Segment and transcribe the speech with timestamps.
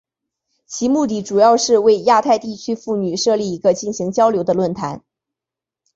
[0.65, 5.03] 其目的主要是为亚太地区妇女设立一个进行交流的论坛。